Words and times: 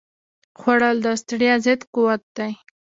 خوړل 0.59 0.97
د 1.05 1.07
ستړیا 1.21 1.55
ضد 1.65 1.81
قوت 1.93 2.23
دی 2.37 2.51